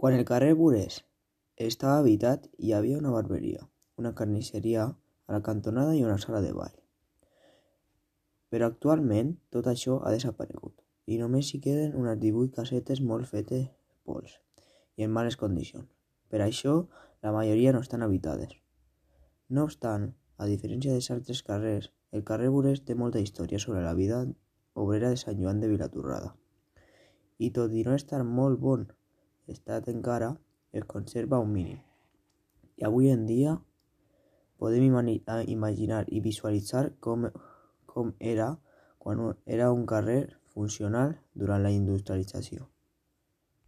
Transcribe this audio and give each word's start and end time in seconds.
Quan 0.00 0.14
el 0.16 0.22
carrer 0.24 0.54
Burés 0.56 0.94
estava 1.60 1.98
habitat 2.00 2.46
hi 2.56 2.70
havia 2.72 2.96
una 2.98 3.10
barberia, 3.12 3.66
una 4.00 4.14
carnisseria 4.16 4.84
a 4.86 5.34
la 5.34 5.40
cantonada 5.48 5.92
i 5.92 5.98
una 6.04 6.14
sala 6.22 6.38
de 6.40 6.52
ball. 6.56 6.78
Però 8.48 8.70
actualment 8.70 9.34
tot 9.52 9.66
això 9.68 9.98
ha 10.00 10.12
desaparegut 10.14 10.72
i 11.04 11.18
només 11.20 11.50
hi 11.52 11.60
queden 11.66 11.98
unes 12.02 12.16
divuit 12.22 12.54
casetes 12.54 13.02
molt 13.10 13.28
fetes 13.28 13.66
pols 14.08 14.38
i 14.96 15.04
en 15.04 15.12
males 15.18 15.36
condicions. 15.42 15.84
Per 16.32 16.40
això 16.46 16.78
la 17.20 17.32
majoria 17.36 17.74
no 17.76 17.82
estan 17.84 18.06
habitades. 18.06 18.54
No 19.50 19.66
obstant, 19.68 20.06
a 20.40 20.48
diferència 20.48 20.94
dels 20.94 21.10
altres 21.12 21.42
carrers, 21.50 21.90
el 22.16 22.24
carrer 22.24 22.48
Burés 22.54 22.80
té 22.88 22.96
molta 22.96 23.20
història 23.20 23.60
sobre 23.60 23.84
la 23.84 23.92
vida 24.00 24.22
obrera 24.72 25.12
de 25.12 25.20
Sant 25.24 25.36
Joan 25.44 25.60
de 25.60 25.68
Vilatorrada. 25.74 26.32
I 27.36 27.52
tot 27.60 27.76
i 27.76 27.84
no 27.84 28.00
estar 28.00 28.22
molt 28.24 28.64
bon 28.64 28.88
estat 29.52 29.88
encara, 29.92 30.34
es 30.72 30.84
conserva 30.86 31.40
un 31.42 31.52
mínim. 31.52 31.78
I 32.78 32.86
avui 32.88 33.10
en 33.12 33.26
dia 33.26 33.58
podem 34.60 34.86
imaginar 35.46 36.04
i 36.08 36.20
visualitzar 36.20 36.90
com, 37.00 37.28
com 37.86 38.12
era 38.18 38.52
quan 39.00 39.22
era 39.46 39.72
un 39.72 39.86
carrer 39.86 40.36
funcional 40.52 41.16
durant 41.34 41.62
la 41.64 41.72
industrialització. 41.72 42.68